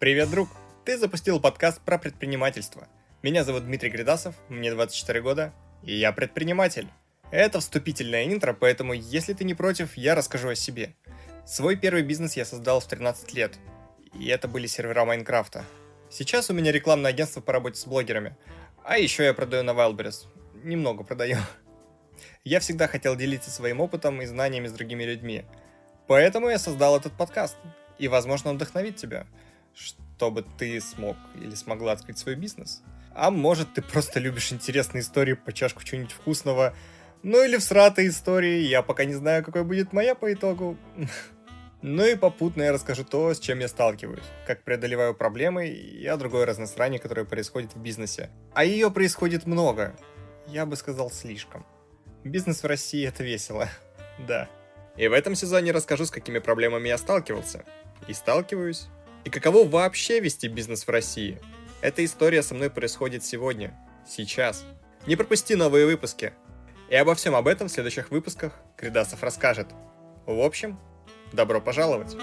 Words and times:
Привет, 0.00 0.30
друг! 0.30 0.48
Ты 0.86 0.96
запустил 0.96 1.40
подкаст 1.40 1.82
про 1.82 1.98
предпринимательство. 1.98 2.88
Меня 3.22 3.44
зовут 3.44 3.66
Дмитрий 3.66 3.90
Гридасов, 3.90 4.34
мне 4.48 4.72
24 4.72 5.20
года, 5.20 5.52
и 5.82 5.94
я 5.94 6.10
предприниматель. 6.12 6.88
Это 7.30 7.60
вступительное 7.60 8.24
интро, 8.24 8.54
поэтому 8.54 8.94
если 8.94 9.34
ты 9.34 9.44
не 9.44 9.52
против, 9.52 9.98
я 9.98 10.14
расскажу 10.14 10.48
о 10.48 10.54
себе. 10.54 10.94
Свой 11.44 11.76
первый 11.76 12.02
бизнес 12.02 12.34
я 12.34 12.46
создал 12.46 12.80
в 12.80 12.86
13 12.86 13.34
лет, 13.34 13.58
и 14.18 14.26
это 14.28 14.48
были 14.48 14.66
сервера 14.66 15.04
Майнкрафта. 15.04 15.66
Сейчас 16.08 16.48
у 16.48 16.54
меня 16.54 16.72
рекламное 16.72 17.10
агентство 17.10 17.42
по 17.42 17.52
работе 17.52 17.76
с 17.76 17.84
блогерами, 17.84 18.38
а 18.82 18.96
еще 18.96 19.24
я 19.24 19.34
продаю 19.34 19.64
на 19.64 19.72
Wildberries. 19.72 20.28
Немного 20.64 21.04
продаю. 21.04 21.36
Я 22.42 22.60
всегда 22.60 22.88
хотел 22.88 23.16
делиться 23.16 23.50
своим 23.50 23.82
опытом 23.82 24.22
и 24.22 24.24
знаниями 24.24 24.66
с 24.66 24.72
другими 24.72 25.04
людьми. 25.04 25.44
Поэтому 26.06 26.48
я 26.48 26.58
создал 26.58 26.96
этот 26.96 27.12
подкаст. 27.12 27.58
И, 27.98 28.08
возможно, 28.08 28.48
он 28.48 28.56
вдохновит 28.56 28.96
тебя, 28.96 29.26
чтобы 29.74 30.44
ты 30.58 30.80
смог 30.80 31.16
или 31.40 31.54
смогла 31.54 31.92
открыть 31.92 32.18
свой 32.18 32.34
бизнес. 32.34 32.82
А 33.14 33.30
может, 33.30 33.74
ты 33.74 33.82
просто 33.82 34.20
любишь 34.20 34.52
интересные 34.52 35.02
истории 35.02 35.34
по 35.34 35.52
чашку 35.52 35.82
чего-нибудь 35.82 36.12
вкусного. 36.12 36.74
Ну 37.22 37.44
или 37.44 37.56
всратые 37.56 38.08
истории. 38.08 38.60
Я 38.60 38.82
пока 38.82 39.04
не 39.04 39.14
знаю, 39.14 39.44
какой 39.44 39.64
будет 39.64 39.92
моя 39.92 40.14
по 40.14 40.32
итогу. 40.32 40.76
Ну 41.82 42.04
и 42.04 42.14
попутно 42.14 42.62
я 42.64 42.72
расскажу 42.72 43.04
то, 43.04 43.32
с 43.32 43.40
чем 43.40 43.60
я 43.60 43.66
сталкиваюсь, 43.66 44.26
как 44.46 44.64
преодолеваю 44.64 45.14
проблемы 45.14 45.68
и 45.68 46.06
о 46.06 46.18
другой 46.18 46.44
разнострании, 46.44 46.98
которое 46.98 47.24
происходит 47.24 47.74
в 47.74 47.80
бизнесе. 47.80 48.28
А 48.52 48.66
ее 48.66 48.90
происходит 48.90 49.46
много. 49.46 49.96
Я 50.46 50.66
бы 50.66 50.76
сказал, 50.76 51.10
слишком. 51.10 51.64
Бизнес 52.22 52.62
в 52.62 52.66
России 52.66 53.08
это 53.08 53.22
весело. 53.24 53.66
да. 54.28 54.46
И 54.98 55.08
в 55.08 55.14
этом 55.14 55.34
сезоне 55.34 55.72
расскажу, 55.72 56.04
с 56.04 56.10
какими 56.10 56.38
проблемами 56.38 56.88
я 56.88 56.98
сталкивался. 56.98 57.64
И 58.08 58.12
сталкиваюсь. 58.12 58.88
И 59.24 59.30
каково 59.30 59.68
вообще 59.68 60.20
вести 60.20 60.48
бизнес 60.48 60.86
в 60.86 60.90
России. 60.90 61.40
Эта 61.82 62.04
история 62.04 62.42
со 62.42 62.54
мной 62.54 62.70
происходит 62.70 63.24
сегодня. 63.24 63.74
Сейчас. 64.06 64.64
Не 65.06 65.16
пропусти 65.16 65.54
новые 65.54 65.86
выпуски. 65.86 66.32
И 66.88 66.94
обо 66.94 67.14
всем 67.14 67.34
об 67.34 67.46
этом 67.46 67.68
в 67.68 67.70
следующих 67.70 68.10
выпусках 68.10 68.60
Кридасов 68.76 69.22
расскажет. 69.22 69.68
В 70.26 70.40
общем, 70.40 70.78
добро 71.32 71.60
пожаловать! 71.60 72.16